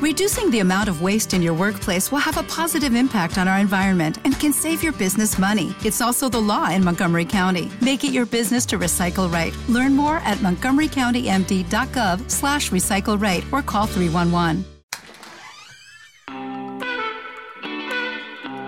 [0.00, 3.58] Reducing the amount of waste in your workplace will have a positive impact on our
[3.58, 5.74] environment and can save your business money.
[5.84, 7.68] It's also the law in Montgomery County.
[7.80, 9.52] Make it your business to recycle right.
[9.68, 14.64] Learn more at montgomerycountymd.gov slash recycle right or call 311.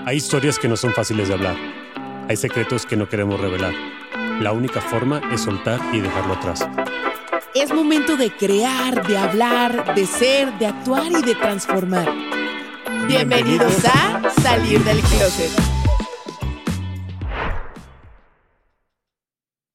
[0.07, 1.57] Hay historias que no son fáciles de hablar.
[2.29, 3.75] Hay secretos que no queremos revelar.
[4.41, 6.69] La única forma es soltar y dejarlo atrás.
[7.53, 12.09] Es momento de crear, de hablar, de ser, de actuar y de transformar.
[13.09, 15.51] Bienvenidos a Salir del Closet.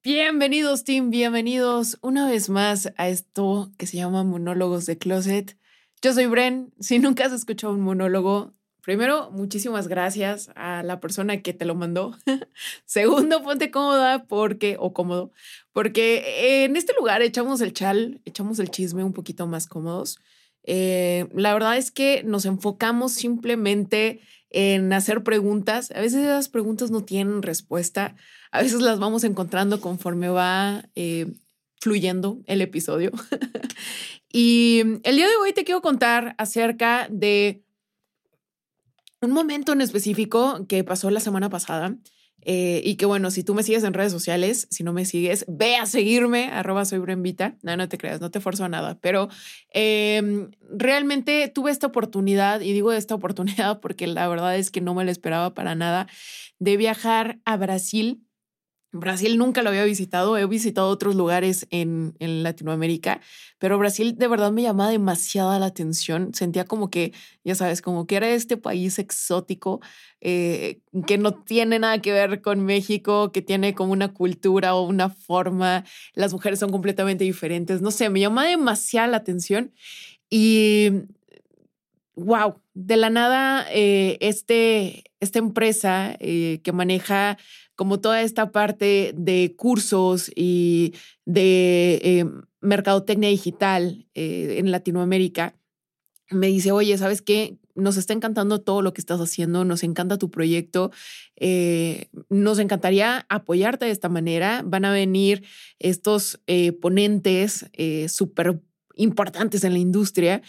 [0.01, 5.57] Bienvenidos, team, bienvenidos una vez más a esto que se llama Monólogos de Closet.
[6.01, 6.73] Yo soy Bren.
[6.79, 8.53] Si nunca has escuchado un monólogo,
[8.85, 12.15] Primero, muchísimas gracias a la persona que te lo mandó.
[12.85, 15.31] Segundo, ponte cómoda porque, o cómodo,
[15.73, 20.19] porque en este lugar echamos el chal, echamos el chisme un poquito más cómodos.
[20.61, 24.21] Eh, la verdad es que nos enfocamos simplemente
[24.51, 25.89] en hacer preguntas.
[25.89, 28.15] A veces esas preguntas no tienen respuesta,
[28.51, 31.33] a veces las vamos encontrando conforme va eh,
[31.81, 33.11] fluyendo el episodio.
[34.31, 37.64] y el día de hoy te quiero contar acerca de
[39.25, 41.97] un momento en específico que pasó la semana pasada
[42.47, 45.45] eh, y que bueno, si tú me sigues en redes sociales, si no me sigues,
[45.47, 46.99] ve a seguirme, arroba soy.
[47.63, 49.29] No, no te creas, no te forzo a nada, pero
[49.71, 54.93] em, realmente tuve esta oportunidad, y digo esta oportunidad porque la verdad es que no
[54.93, 56.07] me la esperaba para nada,
[56.59, 58.24] de viajar a Brasil
[58.99, 63.19] Brasil nunca lo había visitado, he visitado otros lugares en, en, Latinoamérica,
[63.59, 66.33] pero Brasil de verdad me llamaba demasiada la atención.
[66.33, 67.13] Sentía como que,
[67.43, 69.81] ya sabes, como que era este país exótico
[70.21, 74.87] eh, que no tiene nada que ver con México, que tiene como una cultura o
[74.87, 79.73] una forma, las mujeres son completamente diferentes, no sé, me llamaba demasiada la atención
[80.29, 80.89] y
[82.15, 87.37] wow, de la nada, eh, este, esta empresa eh, que maneja
[87.75, 90.93] como toda esta parte de cursos y
[91.25, 92.25] de eh,
[92.61, 95.55] mercadotecnia digital eh, en Latinoamérica,
[96.29, 97.57] me dice, oye, ¿sabes qué?
[97.75, 100.91] Nos está encantando todo lo que estás haciendo, nos encanta tu proyecto,
[101.35, 104.63] eh, nos encantaría apoyarte de esta manera.
[104.65, 105.43] Van a venir
[105.77, 106.39] estos
[106.81, 107.65] ponentes
[108.07, 108.61] súper
[108.95, 110.41] importantes en la industria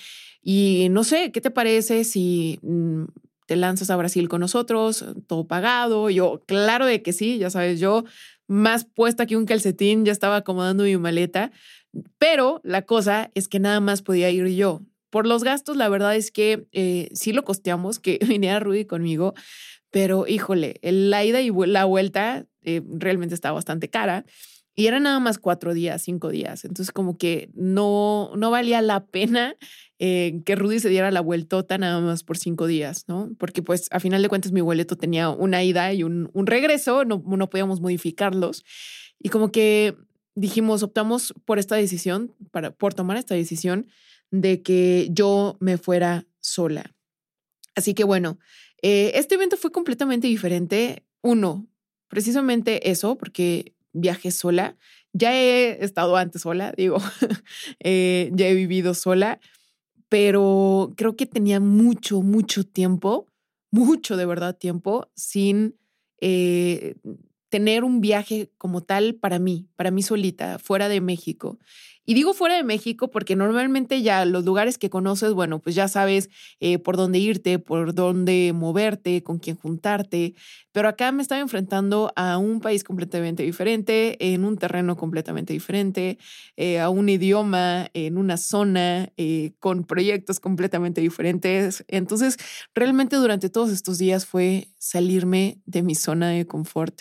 [0.49, 3.07] y no sé, ¿qué te parece si mm,
[3.47, 6.09] te lanzas a Brasil con nosotros, todo pagado.
[6.09, 8.05] Yo, claro de que sí, ya sabes, yo
[8.47, 11.51] más puesta que un calcetín, ya estaba acomodando mi maleta,
[12.19, 14.83] pero la cosa es que nada más podía ir yo.
[15.11, 19.35] Por los gastos, la verdad es que eh, sí lo costeamos, que viniera Rudy conmigo,
[19.91, 24.25] pero híjole, la ida y la vuelta eh, realmente estaba bastante cara.
[24.79, 26.67] Y era nada más cuatro días, cinco días.
[26.67, 29.57] Entonces, como que no, no valía la pena
[29.99, 33.31] que Rudy se diera la vueltota nada más por cinco días, ¿no?
[33.39, 37.05] Porque pues a final de cuentas mi boleto tenía una ida y un, un regreso,
[37.05, 38.65] no, no podíamos modificarlos.
[39.19, 39.97] Y como que
[40.35, 43.89] dijimos, optamos por esta decisión, para, por tomar esta decisión
[44.31, 46.95] de que yo me fuera sola.
[47.75, 48.39] Así que bueno,
[48.83, 51.05] eh, este evento fue completamente diferente.
[51.23, 51.67] Uno,
[52.09, 54.77] precisamente eso, porque viajé sola.
[55.13, 56.99] Ya he estado antes sola, digo,
[57.81, 59.41] eh, ya he vivido sola,
[60.09, 63.27] pero creo que tenía mucho, mucho tiempo,
[63.71, 65.77] mucho de verdad tiempo sin
[66.21, 66.95] eh,
[67.49, 71.59] tener un viaje como tal para mí, para mí solita, fuera de México.
[72.09, 75.89] Y digo fuera de México porque normalmente ya los lugares que conoces, bueno, pues ya
[75.89, 76.31] sabes
[76.61, 80.35] eh, por dónde irte, por dónde moverte, con quién juntarte.
[80.71, 86.19] Pero acá me estaba enfrentando a un país completamente diferente, en un terreno completamente diferente,
[86.57, 91.85] eh, a un idioma, en una zona, eh, con proyectos completamente diferentes.
[91.89, 92.37] Entonces,
[92.73, 97.01] realmente durante todos estos días fue salirme de mi zona de confort.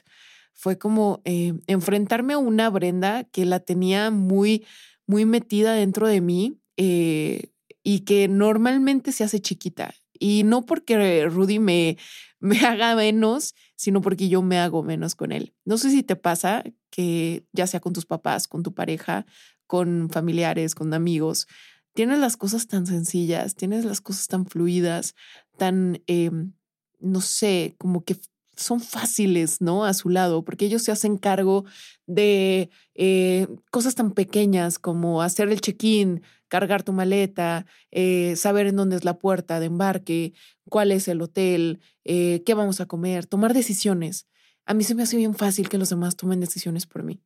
[0.58, 1.22] Fue como
[1.68, 4.66] enfrentarme a una Brenda que la tenía muy
[5.08, 7.52] muy metida dentro de mí eh,
[7.84, 9.94] y que normalmente se hace chiquita.
[10.18, 11.98] Y no porque Rudy me,
[12.40, 15.54] me haga menos, sino porque yo me hago menos con él.
[15.66, 19.26] No sé si te pasa que ya sea con tus papás, con tu pareja,
[19.68, 21.48] con familiares, con amigos,
[21.94, 25.16] tienes las cosas tan sencillas, tienes las cosas tan fluidas,
[25.58, 26.54] tan, em,
[27.00, 28.18] no sé, como que
[28.58, 29.86] son fáciles, ¿no?
[29.86, 31.66] A su lado, porque ellos se hacen cargo
[32.08, 38.76] de eh, cosas tan pequeñas como hacer el check-in, cargar tu maleta, eh, saber en
[38.76, 40.34] dónde es la puerta de embarque,
[40.70, 44.28] cuál es el hotel, eh, qué vamos a comer, tomar decisiones.
[44.66, 47.22] A mí se me hace bien fácil que los demás tomen decisiones por mí.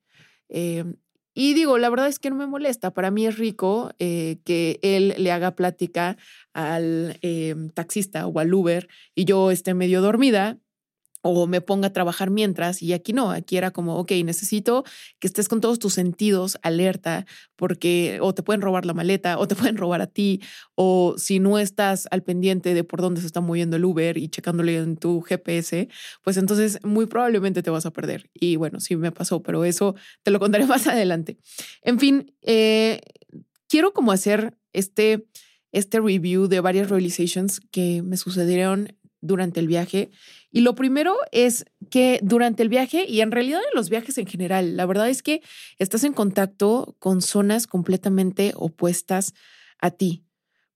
[1.35, 2.91] y digo, la verdad es que no me molesta.
[2.91, 6.17] Para mí es rico que él le haga plática
[6.53, 7.17] al
[7.75, 10.57] taxista o al Uber y yo esté medio dormida
[11.21, 14.83] o me ponga a trabajar mientras y aquí no, aquí era como, ok, necesito
[15.19, 17.25] que estés con todos tus sentidos alerta
[17.55, 20.41] porque o te pueden robar la maleta o te pueden robar a ti
[20.75, 24.29] o si no estás al pendiente de por dónde se está moviendo el Uber y
[24.29, 25.89] checándole en tu GPS,
[26.23, 28.29] pues entonces muy probablemente te vas a perder.
[28.33, 31.37] Y bueno, sí me pasó, pero eso te lo contaré más adelante.
[31.81, 33.01] En fin, eh,
[33.67, 35.27] quiero como hacer este,
[35.71, 40.09] este review de varias realizations que me sucedieron durante el viaje.
[40.51, 44.25] Y lo primero es que durante el viaje y en realidad en los viajes en
[44.25, 45.41] general, la verdad es que
[45.77, 49.33] estás en contacto con zonas completamente opuestas
[49.79, 50.23] a ti.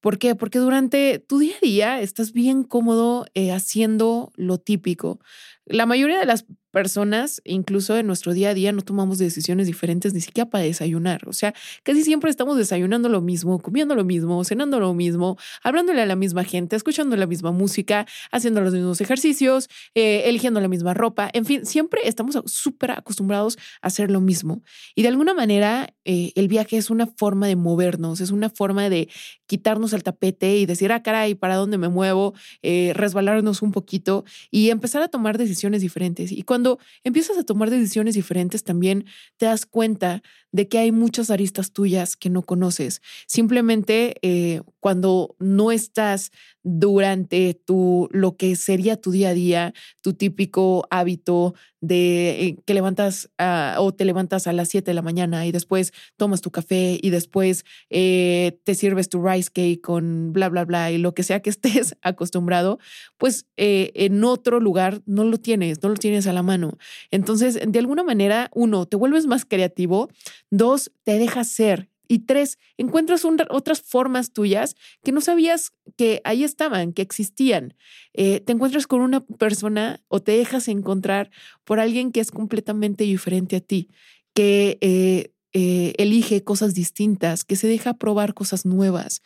[0.03, 0.35] ¿Por qué?
[0.35, 5.21] Porque durante tu día a día estás bien cómodo eh, haciendo lo típico.
[5.65, 10.13] La mayoría de las personas, incluso en nuestro día a día, no tomamos decisiones diferentes
[10.13, 11.21] ni siquiera para desayunar.
[11.27, 16.01] O sea, casi siempre estamos desayunando lo mismo, comiendo lo mismo, cenando lo mismo, hablándole
[16.01, 20.67] a la misma gente, escuchando la misma música, haciendo los mismos ejercicios, eh, eligiendo la
[20.67, 21.29] misma ropa.
[21.33, 24.63] En fin, siempre estamos súper acostumbrados a hacer lo mismo.
[24.95, 28.89] Y de alguna manera, eh, el viaje es una forma de movernos, es una forma
[28.89, 29.09] de
[29.45, 32.33] quitarnos el tapete y decir, ah, caray, ¿para dónde me muevo?
[32.63, 36.31] Eh, resbalarnos un poquito y empezar a tomar decisiones diferentes.
[36.31, 39.05] Y cuando cuando empiezas a tomar decisiones diferentes, también
[39.35, 40.23] te das cuenta
[40.53, 43.01] de que hay muchas aristas tuyas que no conoces.
[43.27, 46.31] Simplemente eh, cuando no estás
[46.63, 51.53] durante tu, lo que sería tu día a día, tu típico hábito
[51.83, 53.29] de eh, que levantas
[53.77, 57.09] o te levantas a las 7 de la mañana y después tomas tu café y
[57.09, 61.41] después eh, te sirves tu rice cake con bla, bla, bla y lo que sea
[61.41, 62.79] que estés acostumbrado,
[63.17, 66.77] pues eh, en otro lugar no lo tienes, no lo tienes a la mano.
[67.11, 70.09] Entonces, de alguna manera, uno, te vuelves más creativo,
[70.49, 76.43] dos, te dejas ser y tres, encuentras otras formas tuyas que no sabías que ahí
[76.43, 77.73] estaban, que existían.
[78.13, 81.31] Eh, te encuentras con una persona o te dejas encontrar
[81.63, 83.89] por alguien que es completamente diferente a ti,
[84.35, 89.23] que eh, eh, elige cosas distintas, que se deja probar cosas nuevas.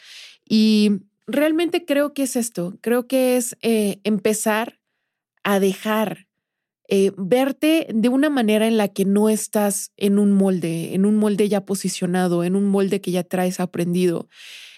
[0.48, 0.92] Y
[1.28, 4.80] realmente creo que es esto, creo que es empezar
[5.44, 6.27] a dejar
[6.88, 11.18] eh, verte de una manera en la que no estás en un molde, en un
[11.18, 14.30] molde ya posicionado, en un molde que ya traes aprendido.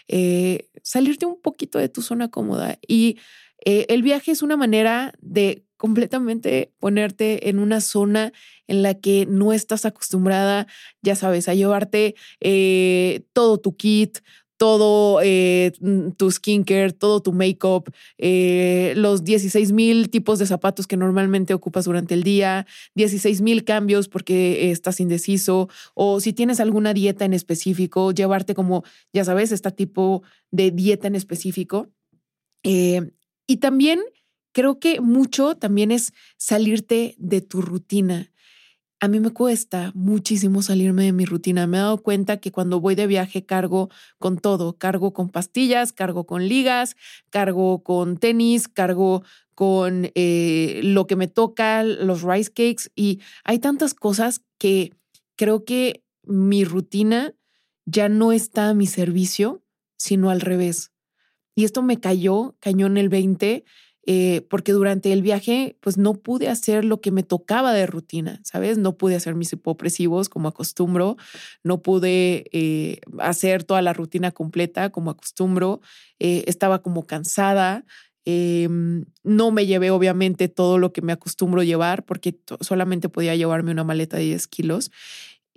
[0.07, 2.79] Eh, salirte un poquito de tu zona cómoda.
[2.87, 3.19] Y
[3.63, 8.33] eh, el viaje es una manera de completamente ponerte en una zona
[8.67, 10.67] en la que no estás acostumbrada,
[11.01, 12.15] ya sabes, a llevarte
[13.33, 14.19] todo tu kit,
[14.59, 20.85] todo eh, mm, tu skincare, todo tu makeup, eh, los 16 mil tipos de zapatos
[20.85, 26.59] que normalmente ocupas durante el día, 16 mil cambios porque estás indeciso, o si tienes
[26.59, 28.83] alguna dieta en específico, llevarte como,
[29.13, 31.87] ya sabes, este tipo de dieta en específico.
[32.63, 33.11] Eh,
[33.47, 34.01] y también
[34.51, 38.29] creo que mucho también es salirte de tu rutina
[39.01, 41.67] a mí me cuesta muchísimo salirme de mi rutina.
[41.67, 45.93] Me he dado cuenta que cuando voy de viaje cargo con todo, cargo con pastillas,
[45.93, 46.97] cargo con ligas,
[47.29, 49.23] cargo con tenis, cargo
[49.55, 54.93] con eh, lo que me toca, los rice cakes y hay tantas cosas que
[55.37, 57.33] creo que mi rutina
[57.85, 59.63] ya no está a mi servicio,
[59.97, 60.91] sino al revés.
[61.55, 63.63] Y esto me cayó, cayó en el 20
[64.11, 68.41] eh, porque durante el viaje pues no pude hacer lo que me tocaba de rutina,
[68.43, 68.79] ¿sabes?
[68.79, 71.15] No pude hacer mis hipopresivos como acostumbro,
[71.63, 75.81] no pude eh, hacer toda la rutina completa como acostumbro,
[76.17, 77.85] eh, estaba como cansada.
[78.25, 83.69] Em, no me llevé obviamente todo lo que me acostumbro llevar porque solamente podía llevarme
[83.69, 84.89] una maleta de 10 kilos.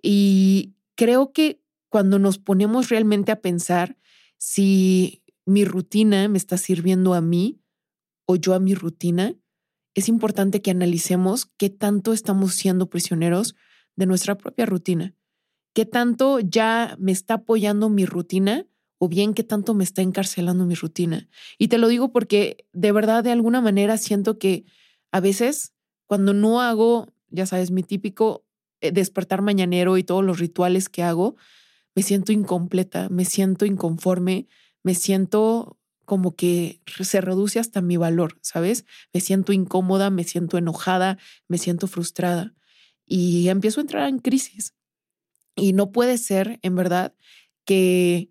[0.02, 3.97] Y creo que cuando nos ponemos realmente a pensar
[4.37, 7.62] si mi rutina me está sirviendo a mí,
[8.26, 9.35] o yo a mi rutina,
[9.95, 13.55] es importante que analicemos qué tanto estamos siendo prisioneros
[13.97, 15.14] de nuestra propia rutina,
[15.75, 18.67] qué tanto ya me está apoyando mi rutina
[18.99, 21.29] o bien qué tanto me está encarcelando mi rutina.
[21.59, 24.64] Y te lo digo porque de verdad de alguna manera siento que
[25.11, 25.75] a veces
[26.07, 28.47] cuando no hago, ya sabes, mi típico
[28.81, 31.37] eh, despertar mañanero y todos los rituales que hago,
[31.95, 34.47] me siento incompleta, me siento inconforme,
[34.83, 35.79] me siento
[36.12, 38.85] como que se reduce hasta mi valor, ¿sabes?
[39.14, 41.16] Me siento incómoda, me siento enojada,
[41.49, 42.54] me siento frustrada
[43.07, 44.75] y empiezo a entrar en crisis.
[45.57, 47.14] Y no puede ser, en verdad,
[47.64, 48.31] que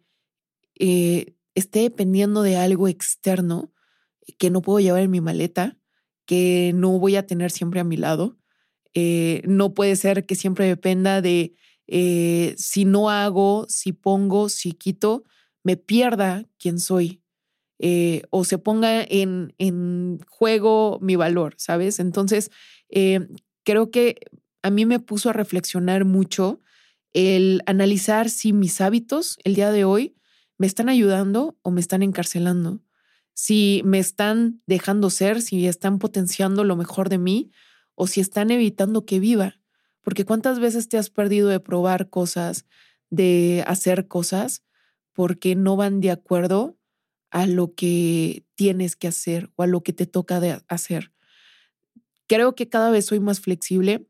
[0.76, 3.74] eh, esté dependiendo de algo externo
[4.38, 5.80] que no puedo llevar en mi maleta,
[6.28, 8.38] que no voy a tener siempre a mi lado.
[8.94, 11.56] Eh, no puede ser que siempre dependa de
[11.88, 15.24] eh, si no hago, si pongo, si quito,
[15.64, 17.21] me pierda quién soy
[17.84, 22.00] eh, o se ponga en, en, juego mi valor, ¿sabes?
[22.00, 22.52] Entonces,
[22.90, 23.28] eh,
[23.64, 24.20] creo que
[24.62, 26.62] a mí me puso a reflexionar mucho
[27.14, 30.16] el analizar si mis hábitos el día de hoy
[30.60, 32.84] me están ayudando o me están encarcelando,
[33.34, 37.50] si me están dejando ser, si están potenciando lo mejor de mí
[37.96, 39.60] o si están evitando que viva.
[40.02, 42.68] Porque cuántas veces te has perdido de probar cosas,
[43.10, 44.64] de hacer cosas,
[45.14, 46.78] porque no van de acuerdo
[47.32, 51.12] a lo que tienes que hacer o a lo que te toca de hacer.
[52.28, 54.06] Creo que cada vez soy más flexible.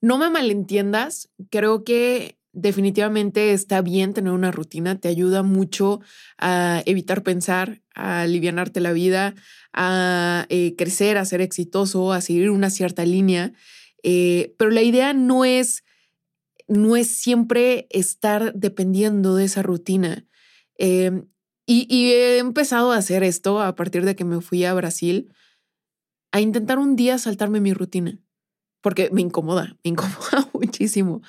[0.00, 6.00] No me malentiendas, creo que definitivamente está bien tener una rutina, te ayuda mucho
[6.38, 9.34] a evitar pensar, a alivianarte la vida,
[9.72, 13.52] a eh, crecer, a ser exitoso, a seguir una cierta línea.
[14.02, 15.84] Eh, pero la idea no es,
[16.68, 20.26] no es siempre estar dependiendo de esa rutina.
[20.76, 21.26] Em,
[21.66, 25.32] y, he empezado a hacer esto a partir de que me fui a Brasil,
[26.32, 28.18] a intentar un día saltarme mi rutina,
[28.80, 31.22] porque me incomoda, me incomoda muchísimo.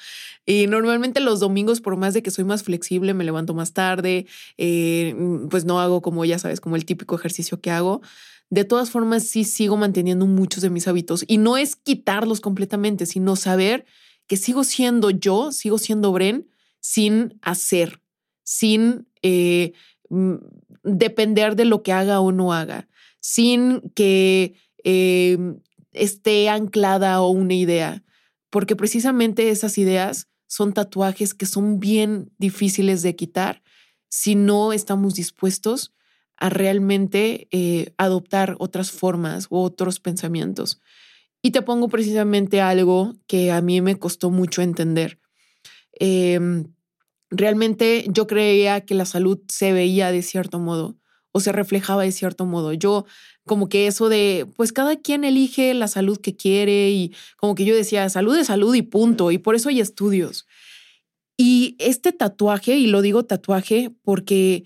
[0.46, 4.26] Y normalmente los domingos, por más de que soy más flexible, me levanto más tarde,
[4.58, 5.16] eh,
[5.50, 8.02] pues no hago como, ya sabes, como el típico ejercicio que hago.
[8.50, 13.06] De todas formas, sí sigo manteniendo muchos de mis hábitos y no es quitarlos completamente,
[13.06, 13.86] sino saber
[14.28, 16.48] que sigo siendo yo, sigo siendo Bren
[16.80, 18.02] sin hacer,
[18.44, 19.93] sin eh, mm,
[20.84, 22.88] depender de lo que haga o no haga,
[23.20, 25.38] sin que eh,
[25.92, 28.04] esté anclada a una idea,
[28.50, 33.64] porque precisamente esas ideas son tatuajes que son bien difíciles de quitar
[34.10, 35.94] si no estamos dispuestos
[36.38, 40.80] a realmente eh, adoptar otras formas u otros pensamientos.
[41.42, 45.20] Y te pongo precisamente algo que a mí me costó mucho entender.
[45.94, 46.73] Em,
[47.34, 50.96] realmente yo creía que la salud se veía de cierto modo
[51.32, 52.74] o se reflejaba de cierto modo.
[52.74, 53.06] Yo
[53.46, 57.66] como que eso de, pues cada quien elige la salud que quiere y como que
[57.66, 59.32] yo decía, salud es salud y punto.
[59.32, 60.48] Y por eso hay estudios.
[61.36, 64.64] Y este tatuaje, y lo digo tatuaje porque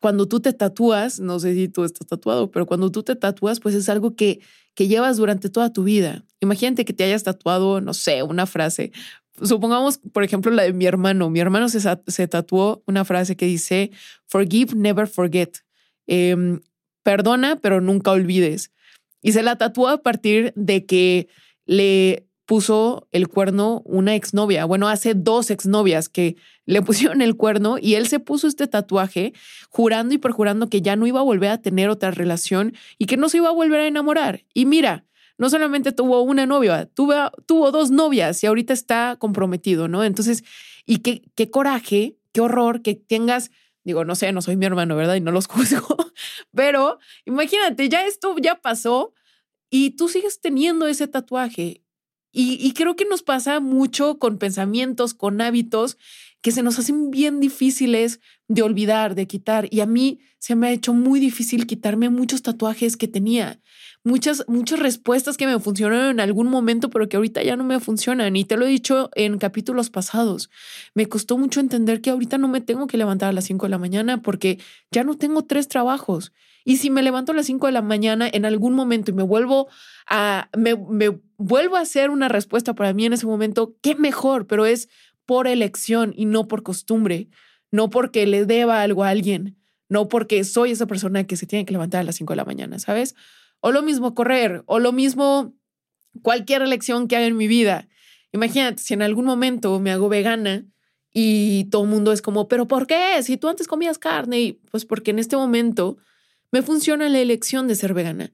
[0.00, 3.60] cuando tú te tatúas, no sé si tú estás tatuado, pero cuando tú te tatúas,
[3.60, 4.40] pues es algo que,
[4.74, 6.24] que llevas durante toda tu vida.
[6.40, 8.92] Imagínate que te hayas tatuado, no sé, una frase.
[9.42, 11.30] Supongamos, por ejemplo, la de mi hermano.
[11.30, 13.90] Mi hermano se, se tatuó una frase que dice,
[14.26, 15.58] forgive, never forget.
[16.06, 16.60] Em,
[17.02, 18.72] perdona, pero nunca olvides.
[19.22, 21.28] Y se la tatuó a partir de que
[21.66, 24.64] le puso el cuerno una exnovia.
[24.64, 29.34] Bueno, hace dos exnovias que le pusieron el cuerno y él se puso este tatuaje
[29.68, 33.18] jurando y perjurando que ya no iba a volver a tener otra relación y que
[33.18, 34.44] no se iba a volver a enamorar.
[34.54, 35.04] Y mira,
[35.38, 40.04] no solamente tuvo una novia, tuvo, dos novias y ahorita está comprometido, ¿no?
[40.04, 40.44] Entonces,
[40.84, 43.50] y qué, qué coraje, qué horror que tengas,
[43.84, 45.14] digo, no sé, no soy mi hermano, ¿verdad?
[45.14, 45.96] Y no los juzgo,
[46.54, 49.14] pero imagínate, ya esto ya pasó
[49.70, 51.82] y tú sigues teniendo ese tatuaje
[52.30, 55.96] y, creo que nos pasa mucho con pensamientos, con hábitos
[56.40, 59.68] que se nos hacen bien difíciles de olvidar, de quitar.
[59.70, 63.60] Y a mí se me ha hecho muy difícil quitarme muchos tatuajes que tenía,
[64.04, 67.80] muchas, muchas respuestas que me funcionaron en algún momento, pero que ahorita ya no me
[67.80, 68.36] funcionan.
[68.36, 70.50] Y te lo he dicho en capítulos pasados.
[70.94, 73.70] Me costó mucho entender que ahorita no me tengo que levantar a las 5 de
[73.70, 74.58] la mañana porque
[74.90, 76.32] ya no tengo tres trabajos.
[76.64, 79.22] Y si me levanto a las 5 de la mañana en algún momento y me
[79.22, 79.68] vuelvo
[80.06, 84.46] a, me, me vuelvo a hacer una respuesta para mí en ese momento, qué mejor,
[84.46, 84.88] pero es
[85.28, 87.28] por elección y no por costumbre,
[87.70, 89.58] no porque le deba algo a alguien,
[89.90, 92.46] no porque soy esa persona que se tiene que levantar a las 5 de la
[92.46, 93.14] mañana, ¿sabes?
[93.60, 95.54] O lo mismo correr, o lo mismo
[96.22, 97.88] cualquier elección que haga en mi vida.
[98.32, 100.64] Imagínate, si en algún momento me hago vegana
[101.12, 103.22] y todo el mundo es como, pero ¿por qué?
[103.22, 105.98] Si tú antes comías carne, y pues porque en este momento
[106.50, 108.32] me funciona la elección de ser vegana.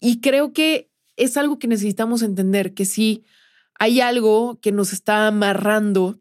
[0.00, 3.24] Y creo que es algo que necesitamos entender, que si
[3.78, 6.20] hay algo que nos está amarrando,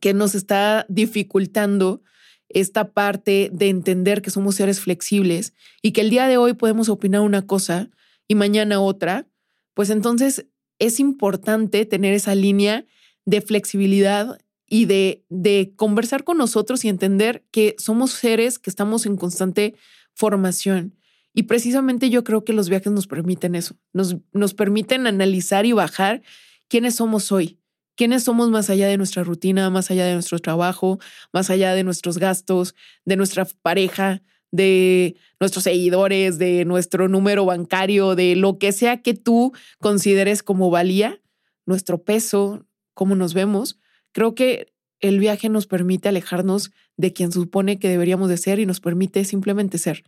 [0.00, 2.02] que nos está dificultando
[2.48, 6.88] esta parte de entender que somos seres flexibles y que el día de hoy podemos
[6.88, 7.90] opinar una cosa
[8.28, 9.28] y mañana otra,
[9.74, 10.46] pues entonces
[10.78, 12.86] es importante tener esa línea
[13.24, 19.06] de flexibilidad y de, de conversar con nosotros y entender que somos seres que estamos
[19.06, 19.74] en constante
[20.14, 20.96] formación.
[21.34, 25.72] Y precisamente yo creo que los viajes nos permiten eso, nos, nos permiten analizar y
[25.72, 26.22] bajar
[26.68, 27.59] quiénes somos hoy,
[28.00, 30.98] quiénes somos más allá de nuestra rutina, más allá de nuestro trabajo,
[31.34, 38.14] más allá de nuestros gastos, de nuestra pareja, de nuestros seguidores, de nuestro número bancario,
[38.14, 41.20] de lo que sea que tú consideres como valía,
[41.66, 43.78] nuestro peso, cómo nos vemos.
[44.12, 48.64] Creo que el viaje nos permite alejarnos de quien supone que deberíamos de ser y
[48.64, 50.04] nos permite simplemente ser.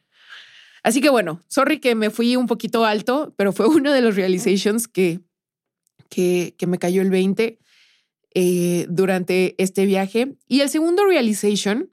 [0.83, 4.17] Así que bueno, sorry que me fui un poquito alto, pero fue uno de los
[4.17, 5.21] realizations que,
[6.09, 7.59] que, me cayó el 20
[8.35, 10.37] eh, durante este viaje.
[10.49, 11.91] Y el segundo realization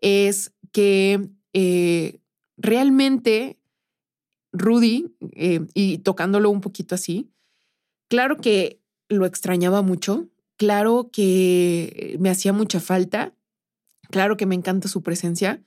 [0.00, 2.20] es que eh,
[2.56, 3.58] realmente
[4.52, 7.30] Rudy, eh, y tocándolo un poquito así,
[8.08, 13.34] claro que lo extrañaba mucho, claro que me hacía mucha falta,
[14.10, 15.62] claro que me encanta su presencia,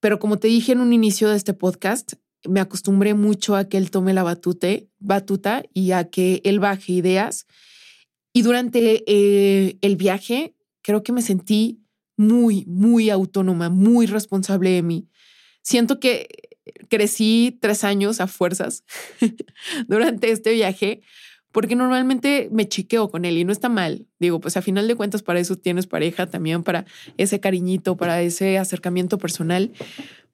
[0.00, 2.14] pero como te dije en un inicio de este podcast,
[2.48, 6.92] me acostumbré mucho a que él tome la batute, batuta y a que él baje
[6.92, 7.46] ideas.
[8.32, 11.80] Y durante eh, el viaje, creo que me sentí
[12.16, 15.08] muy, muy autónoma, muy responsable de mí.
[15.62, 16.28] Siento que
[16.88, 18.84] crecí tres años a fuerzas
[19.88, 21.00] durante este viaje,
[21.52, 24.06] porque normalmente me chiqueo con él y no está mal.
[24.18, 26.84] Digo, pues a final de cuentas para eso tienes pareja también, para
[27.16, 29.72] ese cariñito, para ese acercamiento personal.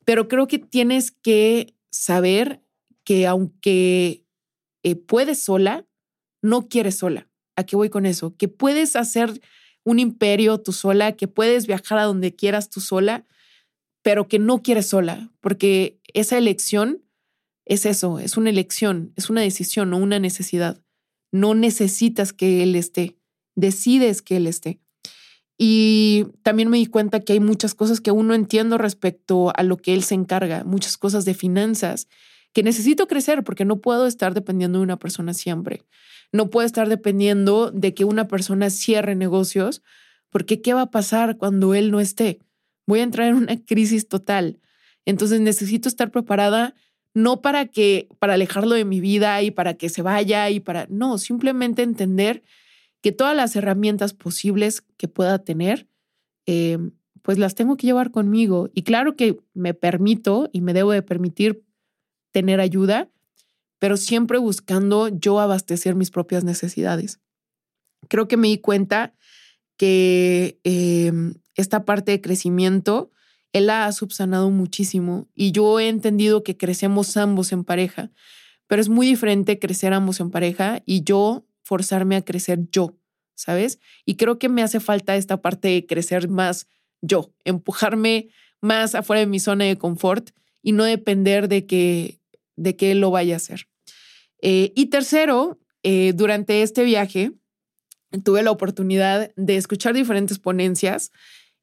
[0.05, 2.61] Pero creo que tienes que saber
[3.05, 4.25] que aunque
[4.83, 5.87] eh, puedes sola,
[6.43, 7.29] no quieres sola.
[7.57, 8.37] ¿A qué voy con eso?
[8.37, 9.41] Que puedes hacer
[9.85, 13.25] un imperio tú sola, que puedes viajar a donde quieras tú sola,
[14.03, 17.03] pero que no quieres sola, porque esa elección
[17.65, 20.81] es eso, es una elección, es una decisión, no una necesidad.
[21.33, 23.17] No necesitas que Él esté,
[23.57, 24.81] decides que Él esté.
[25.59, 29.63] Y también me di cuenta que hay muchas cosas que aún no entiendo respecto a
[29.63, 32.09] lo que Él se encarga, muchas cosas de finanzas
[32.57, 35.83] que necesito crecer porque no puedo estar dependiendo de una persona siempre.
[36.33, 39.83] No puedo estar dependiendo de que una persona cierre negocios,
[40.31, 42.39] porque ¿qué va a pasar cuando él no esté?
[42.87, 44.59] Voy a entrar en una crisis total.
[45.05, 46.75] Entonces necesito estar preparada
[47.13, 50.87] no para que, para alejarlo de mi vida y para que se vaya y para,
[50.89, 52.43] no, simplemente entender
[53.03, 55.89] que todas las herramientas posibles que pueda tener,
[56.47, 56.79] eh,
[57.21, 58.71] pues las tengo que llevar conmigo.
[58.73, 61.66] Y claro que me permito y me debo de permitir
[62.37, 63.09] tener ayuda,
[63.79, 67.19] pero siempre buscando yo abastecer mis propias necesidades.
[68.11, 69.15] Creo que me di cuenta
[69.79, 71.13] que eh,
[71.55, 73.11] esta parte de crecimiento
[73.55, 78.11] él la ha subsanado muchísimo y yo he entendido que crecemos ambos en pareja,
[78.67, 82.99] pero es muy diferente crecer ambos en pareja y yo forzarme a crecer yo,
[83.35, 83.81] ¿sabes?
[84.05, 86.69] Y creo que me hace falta esta parte de crecer más
[87.01, 88.29] yo, empujarme
[88.61, 92.19] más afuera de mi zona de confort y no depender de que,
[92.57, 93.69] de que lo vaya a hacer.
[94.41, 97.33] Eh, y tercero, eh, durante este viaje
[98.25, 101.13] tuve la oportunidad de escuchar diferentes ponencias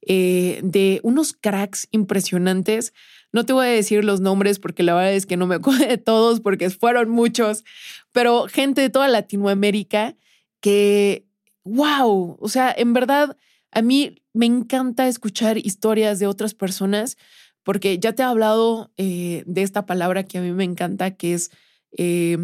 [0.05, 2.93] eh, de unos cracks impresionantes.
[3.31, 5.85] No te voy a decir los nombres porque la verdad es que no me acuerdo
[5.85, 7.63] de todos porque fueron muchos,
[8.11, 10.15] pero gente de toda Latinoamérica
[10.59, 11.25] que,
[11.63, 13.37] wow, o sea, en verdad,
[13.71, 17.17] a mí me encanta escuchar historias de otras personas
[17.63, 21.33] porque ya te he hablado eh, de esta palabra que a mí me encanta, que
[21.33, 21.51] es
[21.97, 22.37] eh,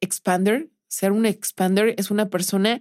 [0.00, 0.70] expander.
[0.88, 2.80] Ser un expander es una persona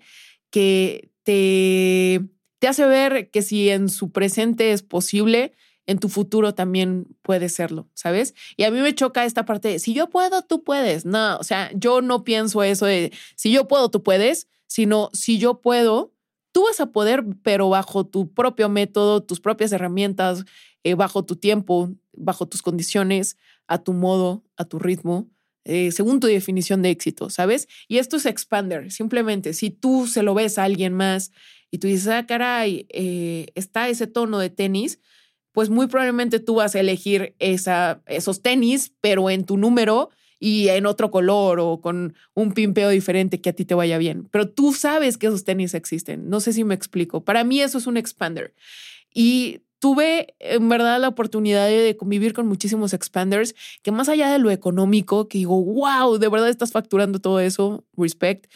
[0.49, 2.21] que te
[2.60, 5.53] te hace ver que si en su presente es posible,
[5.88, 8.34] en tu futuro también puede serlo, ¿sabes?
[8.58, 11.05] Y a mí me choca esta parte de, si yo puedo, tú puedes.
[11.05, 15.38] No, o sea, yo no pienso eso de, si yo puedo, tú puedes, sino, si
[15.38, 16.12] yo puedo,
[16.51, 20.45] tú vas a poder, pero bajo tu propio método, tus propias herramientas,
[20.85, 25.27] eh, bajo tu tiempo, bajo tus condiciones, a tu modo, a tu ritmo.
[25.63, 27.67] Eh, según tu definición de éxito, ¿sabes?
[27.87, 31.31] Y esto es expander, simplemente si tú se lo ves a alguien más
[31.71, 34.99] y tú dices, ah, caray, eh, está ese tono de tenis,
[35.53, 40.67] pues muy probablemente tú vas a elegir esa, esos tenis, pero en tu número y
[40.67, 44.27] en otro color o con un pimpeo diferente que a ti te vaya bien.
[44.31, 46.29] Pero tú sabes que esos tenis existen.
[46.29, 47.23] No sé si me explico.
[47.23, 48.53] Para mí eso es un expander.
[49.11, 54.39] Y tuve en verdad la oportunidad de convivir con muchísimos expanders que más allá de
[54.39, 58.47] lo económico, que digo, wow, de verdad estás facturando todo eso, respect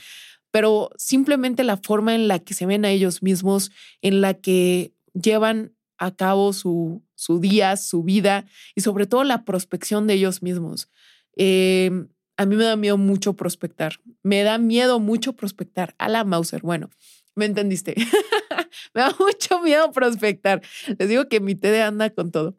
[0.49, 3.69] pero simplemente la forma en la que se ven a ellos mismos,
[4.01, 9.45] en la que llevan a cabo su, su día, su vida y sobre todo la
[9.45, 10.89] prospección de ellos mismos.
[11.35, 13.99] Em, a mí me da miedo mucho prospectar.
[14.23, 15.93] Me da miedo mucho prospectar.
[15.99, 16.63] A la Mauser.
[16.63, 16.89] Bueno,
[17.35, 17.93] me entendiste.
[18.93, 20.62] me da mucho miedo prospectar.
[20.97, 22.58] Les digo que mi TD anda con todo.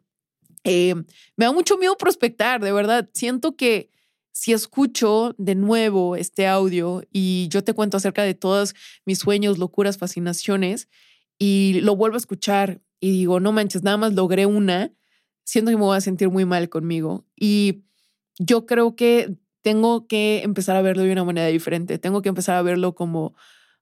[0.63, 3.09] Em, me da mucho miedo prospectar, de verdad.
[3.13, 3.89] Siento que
[4.31, 8.73] si escucho de nuevo este audio y yo te cuento acerca de todos
[9.05, 10.87] mis sueños, locuras, fascinaciones,
[11.37, 14.93] y lo vuelvo a escuchar y digo, no manches, nada más logré una,
[15.43, 17.25] siento que me voy a sentir muy mal conmigo.
[17.35, 17.83] Y
[18.37, 21.97] yo creo que tengo que empezar a verlo de una manera diferente.
[21.97, 23.35] Tengo que empezar a verlo como,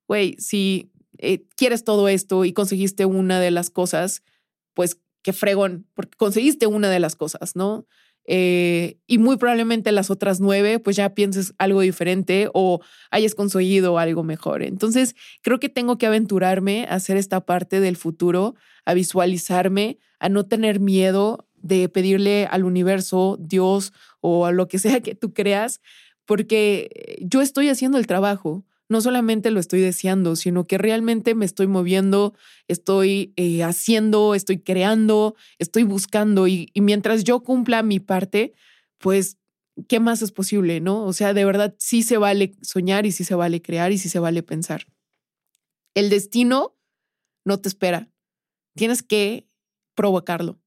[0.08, 4.24] güey, si, eh, quieres todo esto y conseguiste una de las cosas,
[4.74, 7.86] pues qué fregón, porque conseguiste una de las cosas, ¿no?
[8.32, 12.80] Eh, y muy probablemente las otras nueve, pues ya pienses algo diferente o
[13.12, 14.64] hayas conseguido algo mejor.
[14.64, 18.56] Entonces, creo que tengo que aventurarme a hacer esta parte del futuro,
[18.86, 24.80] a visualizarme, a no tener miedo de pedirle al universo, Dios o a lo que
[24.80, 25.82] sea que tú creas,
[26.26, 31.46] porque yo estoy haciendo el trabajo no solamente lo estoy deseando, sino que realmente me
[31.46, 32.34] estoy moviendo,
[32.68, 38.54] estoy eh, haciendo, estoy creando, estoy buscando y, mientras yo cumpla mi parte,
[38.98, 39.38] pues,
[39.88, 40.82] ¿qué más es posible?
[40.82, 41.06] ¿No?
[41.06, 44.10] O sea, de verdad sí se vale soñar y sí se vale crear y sí
[44.10, 44.88] se vale pensar.
[45.94, 46.76] El destino
[47.46, 48.10] no te espera,
[48.76, 49.48] tienes que
[49.94, 50.60] provocarlo.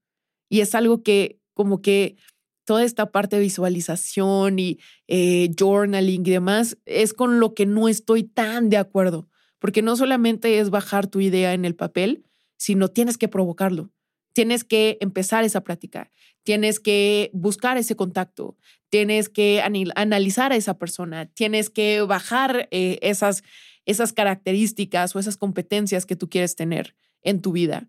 [0.49, 2.17] Y es algo que como que
[2.65, 7.89] toda esta parte de visualización y eh, journaling y demás es con lo que no
[7.89, 12.25] estoy tan de acuerdo, porque no solamente es bajar tu idea en el papel,
[12.57, 13.91] sino tienes que provocarlo.
[14.35, 16.11] Tienes que empezar esa práctica,
[16.43, 18.57] tienes que buscar ese contacto,
[18.89, 23.43] tienes que analizar a esa persona, tienes que bajar eh, esas,
[23.85, 27.89] esas características o esas competencias que tú quieres tener en tu vida.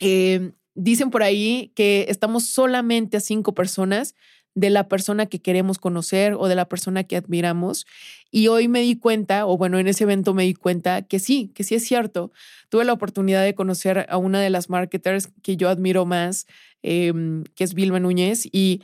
[0.00, 4.14] Eh, Dicen por ahí que estamos solamente a cinco personas
[4.54, 7.86] de la persona que queremos conocer o de la persona que admiramos.
[8.30, 11.50] Y hoy me di cuenta, o bueno, en ese evento me di cuenta que sí,
[11.54, 12.32] que sí es cierto.
[12.68, 16.46] Tuve la oportunidad de conocer a una de las marketers que yo admiro más,
[16.82, 18.82] em, que es Vilma Núñez, y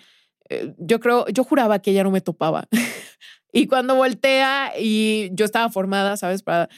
[0.51, 2.69] eh, yo creo, yo juraba que ella no me topaba.
[3.53, 6.43] y cuando voltea y yo estaba formada, ¿sabes?
[6.43, 6.69] Para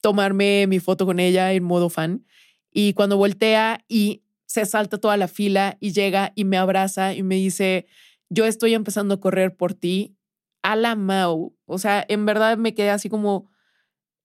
[0.00, 2.24] tomarme mi foto con ella en modo fan.
[2.72, 7.22] Y cuando voltea y se salta toda la fila y llega y me abraza y
[7.22, 7.86] me dice,
[8.30, 10.16] yo estoy empezando a correr por ti
[10.62, 11.56] a la Mau.
[11.66, 13.48] O sea, en verdad me quedé así como,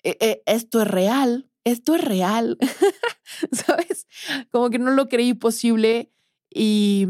[0.02, 2.58] e, e, esto es real, esto es real,
[3.52, 4.08] ¿sabes?
[4.50, 6.12] Como que no lo creí posible
[6.50, 7.06] y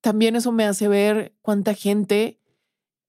[0.00, 2.40] también eso me hace ver cuánta gente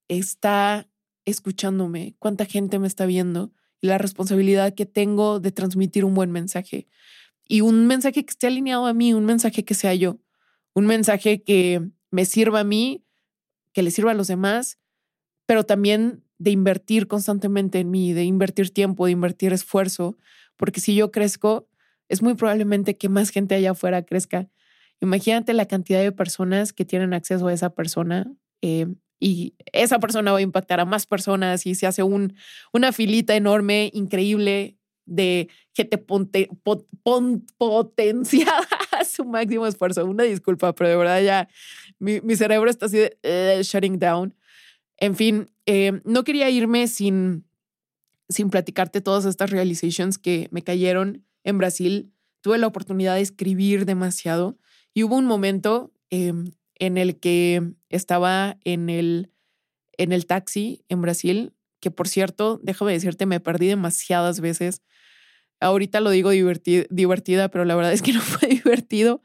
[0.08, 0.90] está
[1.26, 6.32] escuchándome, cuánta gente me está viendo y la responsabilidad que tengo de transmitir un buen
[6.32, 6.88] mensaje
[7.50, 10.20] y un mensaje que esté alineado a mí, un mensaje que sea yo,
[10.76, 11.82] un mensaje que
[12.12, 13.04] me sirva a mí,
[13.74, 14.78] que le sirva a los demás,
[15.48, 20.16] pero también de invertir constantemente en mí, de invertir tiempo, de invertir esfuerzo,
[20.58, 21.68] porque si yo crezco,
[22.08, 24.48] es muy probablemente que más gente allá afuera crezca.
[25.02, 28.32] Imagínate la cantidad de personas que tienen acceso a esa persona
[28.62, 28.86] eh,
[29.20, 32.36] y esa persona va a impactar a más personas y se hace un,
[32.74, 34.79] una filita enorme, increíble,
[35.10, 36.50] de que te ponte,
[37.58, 38.48] potencia
[38.92, 40.06] a su máximo esfuerzo.
[40.06, 41.50] Una disculpa, pero de verdad ya
[42.00, 44.36] mi, cerebro está así de eh, shutting down.
[44.98, 47.46] En fin, eh, no quería irme sin,
[48.28, 52.12] sin platicarte todas estas realizations que me cayeron en Brasil.
[52.42, 54.58] Tuve la oportunidad de escribir demasiado
[54.94, 59.32] y hubo un momento em, en el que estaba en el,
[59.98, 64.82] en el taxi en Brasil, que por cierto, déjame decirte, me perdí demasiadas veces
[65.60, 69.22] Ahorita lo digo divertida, pero la verdad es que no fue divertido.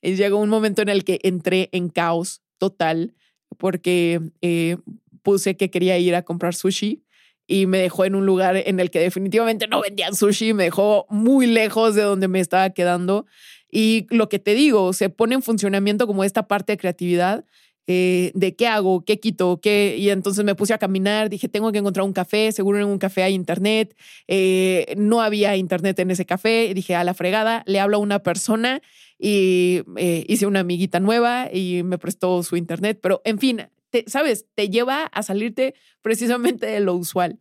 [0.00, 3.14] Y llegó un momento en el que entré en caos total
[3.56, 4.76] porque eh,
[5.22, 7.04] puse que quería ir a comprar sushi
[7.46, 11.06] y me dejó en un lugar en el que definitivamente no vendían sushi, me dejó
[11.08, 13.26] muy lejos de donde me estaba quedando.
[13.70, 17.44] Y lo que te digo, se pone en funcionamiento como esta parte de creatividad
[17.90, 19.96] eh, de qué hago, qué quito, qué.
[19.98, 22.98] Y entonces me puse a caminar, dije, tengo que encontrar un café, seguro en un
[22.98, 23.96] café hay internet.
[24.26, 26.74] Eh, no había internet en ese café.
[26.74, 28.82] Dije, a la fregada, le hablo a una persona
[29.18, 32.98] y eh, hice una amiguita nueva y me prestó su internet.
[33.02, 33.68] Pero en fin,
[34.06, 37.38] sabes, te lleva a salirte precisamente de lo usual.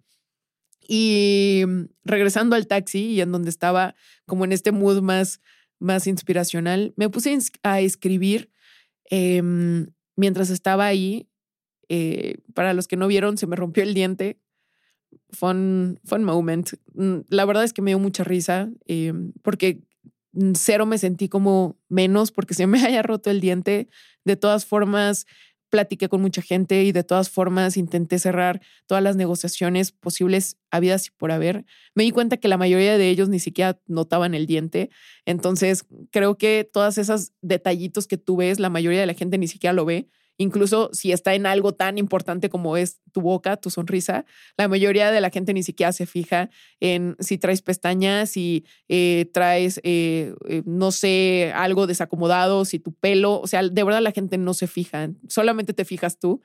[0.88, 1.64] Y
[2.06, 5.42] regresando al taxi y en donde estaba como en este mood más,
[5.78, 8.50] más inspiracional, me puse a escribir
[9.10, 11.30] em, mientras estaba ahí,
[11.88, 14.42] eh, para los que no vieron, se me rompió el diente.
[15.30, 16.72] Fun, fun moment.
[16.94, 19.84] Mm, la verdad es que me dio mucha risa eh, porque
[20.54, 23.88] cero me sentí como menos porque se me haya roto el diente.
[24.26, 25.26] De todas formas,
[25.70, 31.08] platiqué con mucha gente y de todas formas intenté cerrar todas las negociaciones posibles habidas
[31.08, 31.66] y por haber.
[31.96, 34.90] Me di cuenta que la mayoría de ellos ni siquiera notaban el diente.
[35.26, 39.48] Entonces, creo que todas esas detallitos que tú ves, la mayoría de la gente ni
[39.48, 43.70] siquiera lo ve incluso si está en algo tan importante como es tu boca, tu
[43.70, 44.26] sonrisa,
[44.58, 49.30] la mayoría de la gente ni siquiera se fija en si traes pestañas, si eh,
[49.34, 54.12] traes, eh, eh, no sé, algo desacomodado, si tu pelo, o sea, de verdad la
[54.12, 56.42] gente no se fija, solamente te fijas tú.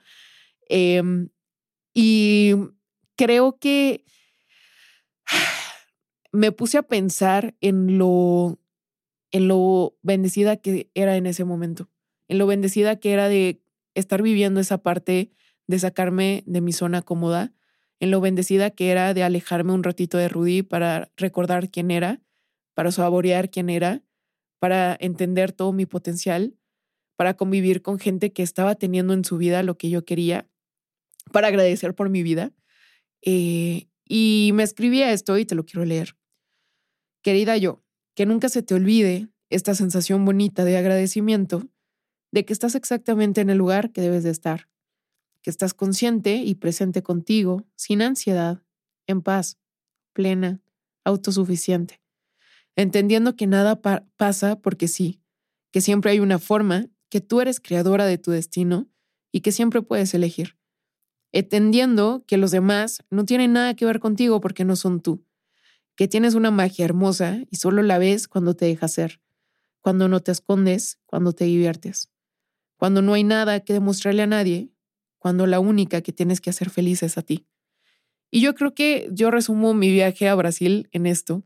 [0.69, 1.29] Em,
[1.93, 2.53] y
[3.15, 4.03] creo que
[6.31, 8.59] me puse a pensar en lo,
[9.31, 11.89] en lo bendecida que era en ese momento,
[12.27, 13.62] en lo bendecida que era de
[13.95, 15.31] estar viviendo esa parte
[15.67, 17.53] de sacarme de mi zona cómoda,
[17.99, 22.21] en lo bendecida que era de alejarme un ratito de Rudy para recordar quién era,
[22.73, 24.03] para saborear quién era,
[24.59, 26.57] para entender todo mi potencial,
[27.15, 30.49] para convivir con gente que estaba teniendo en su vida lo que yo quería,
[31.31, 32.51] para agradecer por mi vida.
[33.21, 36.17] Eh, y me escribía esto y te lo quiero leer.
[37.21, 37.83] Querida yo,
[38.15, 41.69] que nunca se te olvide esta sensación bonita de agradecimiento
[42.33, 44.67] de que estás exactamente en el lugar que debes de estar,
[45.43, 48.63] que estás consciente y presente contigo, sin ansiedad,
[49.05, 49.59] en paz,
[50.13, 50.59] plena,
[51.03, 52.01] autosuficiente,
[52.75, 53.79] entendiendo que nada
[54.17, 55.21] pasa porque sí,
[55.71, 58.89] que siempre hay una forma, que tú eres creadora de tu destino
[59.31, 60.57] y que siempre puedes elegir,
[61.33, 65.23] entendiendo que los demás no tienen nada que ver contigo porque no son tú,
[65.95, 69.21] que tienes una magia hermosa y solo la ves cuando te dejas ser,
[69.81, 72.09] cuando no te escondes, cuando te diviertes
[72.83, 74.69] cuando no hay nada que demostrarle a nadie,
[75.17, 77.47] cuando la única que tienes que hacer feliz es a ti.
[78.29, 81.43] Y yo creo que yo resumo mi viaje a Brasil en esto.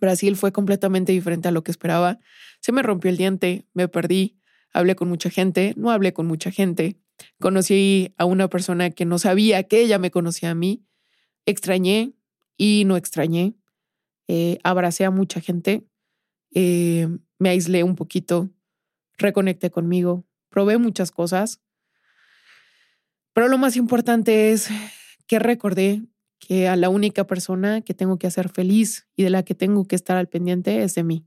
[0.00, 2.18] Brasil fue completamente diferente a lo que esperaba.
[2.62, 4.38] Se me rompió el diente, me perdí,
[4.72, 6.96] hablé con mucha gente, no hablé con mucha gente.
[7.38, 10.82] Conocí a una persona que no sabía que ella me conocía a mí.
[11.44, 12.14] Extrañé
[12.56, 13.52] y no extrañé.
[14.28, 15.86] Eh, abracé a mucha gente.
[16.54, 17.06] Eh,
[17.38, 18.48] me aislé un poquito.
[19.18, 21.60] Reconecté conmigo probé muchas cosas,
[23.32, 24.68] pero lo más importante es
[25.28, 26.02] que recordé
[26.40, 29.84] que a la única persona que tengo que hacer feliz y de la que tengo
[29.84, 31.24] que estar al pendiente es de mí.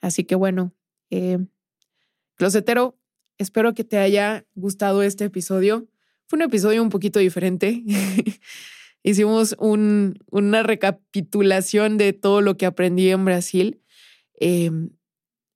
[0.00, 0.74] Así que bueno,
[1.10, 1.38] eh,
[2.34, 2.98] closetero,
[3.38, 5.88] espero que te haya gustado este episodio.
[6.26, 7.84] Fue un episodio un poquito diferente.
[9.02, 13.82] Hicimos una recapitulación de todo lo que aprendí en Brasil.
[14.40, 14.70] Eh,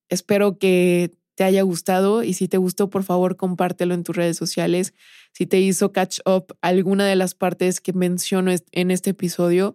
[0.08, 4.36] espero que te haya gustado y si te gustó, por favor, compártelo en tus redes
[4.36, 4.94] sociales.
[5.32, 9.74] Si te hizo catch up alguna de las partes que menciono en este episodio,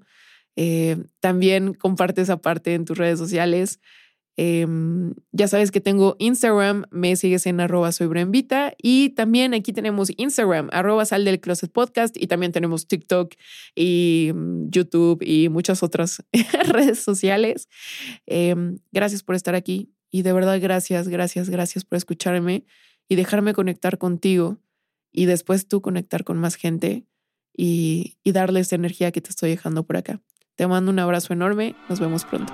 [0.56, 3.80] eh, también comparte esa parte en tus redes sociales.
[4.42, 8.08] Em, ya sabes que tengo Instagram, me sigues en arroba soy
[8.82, 13.34] y también aquí tenemos Instagram, arroba sal del closet podcast y también tenemos TikTok
[13.76, 16.24] y mm, YouTube y muchas otras
[16.70, 17.68] redes sociales.
[18.28, 19.92] Em, gracias por estar aquí.
[20.12, 22.66] Y de verdad, gracias, gracias, gracias por escucharme
[23.08, 24.58] y dejarme conectar contigo
[25.12, 27.06] y después tú conectar con más gente
[27.56, 30.22] y, y darle esa energía que te estoy dejando por acá.
[30.56, 32.54] Te mando un abrazo enorme, nos vemos pronto.